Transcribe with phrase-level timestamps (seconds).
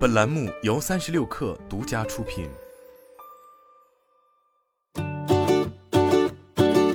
[0.00, 2.48] 本栏目由三十六氪独家出品。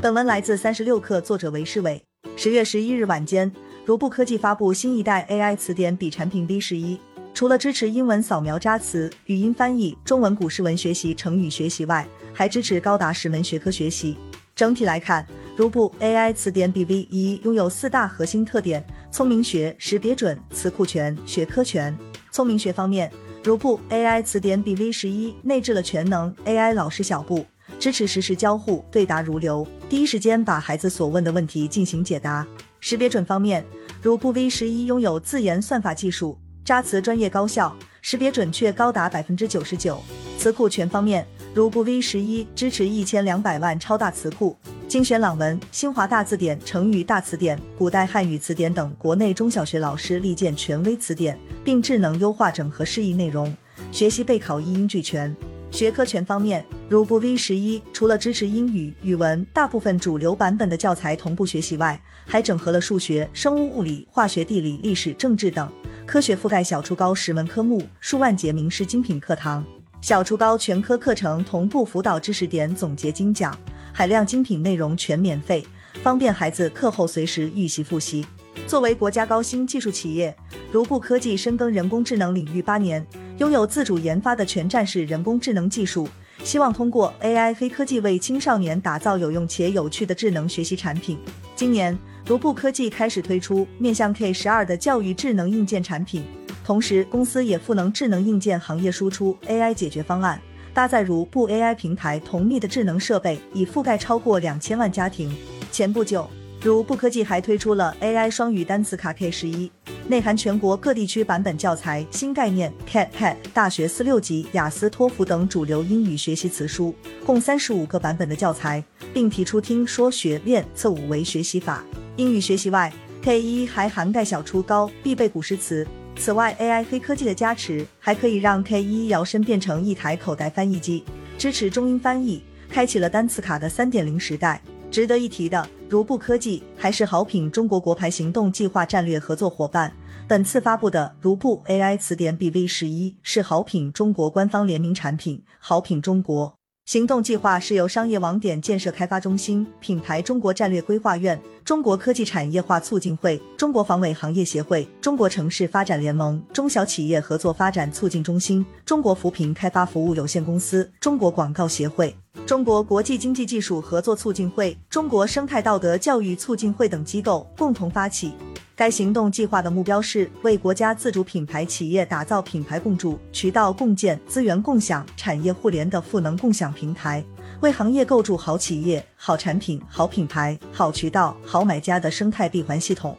[0.02, 2.02] 本文来自三十六氪，作者韦世伟。
[2.36, 3.52] 十月十一日晚间，
[3.86, 7.00] 如布科技发布新一代 AI 词典笔产品 V 十一，
[7.36, 14.18] 除了支持英文扫描扎词、语音翻译、中文古诗文学习、成语学习外，还支持高达十门学科学习。
[14.56, 15.24] 整体来看，
[15.56, 21.96] 如布 AI 词典笔 V 一拥有四大核心特点：聪明学、识别准、词库全、学科全。
[22.36, 23.10] 聪明学方面，
[23.46, 27.46] 如布 AI 词典比 V 十一内置了全能 AI 老师小布，
[27.80, 32.46] 支持实时交互，对答如流，第一时间把孩子所问的问题进行解答。
[32.82, 33.66] 识别准方面，
[34.02, 40.04] 如布 V 十一拥有自研算法技术，扎词专业高效，识别准确高达百分之九十九。
[40.38, 44.58] 词库全方面，如布 V 十一支持一千两百万超大词库。
[44.88, 53.54] 精选朗文、新华大字典、成语大词典、古代汉语词典等国内中小学老师力荐权威词典，并智能优化整合释义内容，
[53.92, 55.36] 学习备考一应俱全。
[55.72, 65.70] 学科全方面，如步 V 十一除了支持英语、语文大部分主流版本的教材同步学习外，还整合了数学、生物、物理、化学、地理、历史、政治等
[66.06, 69.66] 科学，覆盖小初高十门科目，数万节名师精品课堂。
[70.00, 73.58] 小初高全科课程同步辅导知识点总结精讲。
[73.98, 75.66] 海量精品内容全免费，
[76.04, 78.26] 方便孩子课后随时预习复习。
[78.68, 80.36] 作为国家高新技术企业，
[80.70, 83.08] 如步科技深耕人工智能领域八年，
[83.38, 86.10] 拥有自主研发的全站式人工智能技术，
[86.44, 91.18] 希望通过 AI 黑科技为青少年打造有用且有趣的智能学习产品。
[91.56, 96.26] 今年，如步科技开始推出面向 K 十二的教育智能硬件产品，
[96.66, 100.42] 同时公司也赋能智能硬件行业输出 AI 解决方案。
[100.76, 105.34] 搭载如布 AI 平台同密的智能设备，已覆盖超过两千万家庭。
[105.72, 106.30] 前不久，
[106.62, 109.72] 如布科技还推出了 AI 双语单词卡 K 十一，
[110.10, 116.94] 内含全国各地区版本教材、新概念、Cat Pad、大学四六级、雅思、托福等主流英语学习词书，
[117.26, 121.86] 共三十五个版本的教材，并提出听说学练测五维学习法。
[122.18, 122.92] 英语学习外
[123.22, 125.88] ，K 一还涵盖小初高必备古诗词。
[126.18, 131.04] 此外，AI 黑科技的加持还可以让 K 一摇身变成一台口袋翻译机，
[131.38, 134.60] 支持中英翻译，开启了单词卡的三点零时代。
[134.90, 139.94] 值得一提的，如布科技还是好品中国国牌行动计划战略合作伙伴。
[140.28, 146.58] 本次发布的如布 AI 词典 BV 十一是好品中国官方联名产品，好品中国。
[146.86, 168.34] 行动计划是由商业网点建设开发中心、品牌中国战略规划院、中国科技产业化促进会、中国防伪行业协会、中国城市发展联盟、中小企业合作发展促进中心、中国扶贫开发服务有限公司、中国广告协会、中国国际经济技术合作促进会、中国生态道德教育促进会等机构共同发起。
[168.76, 177.26] 该行动计划的目标是为国家自主品牌企业打造品牌共筑、渠道共建、资源共享、产业互联的赋能共享平台，
[177.62, 183.18] 为行业构筑好企业、好产品、好品牌、好渠道、好买家的生态闭环系统。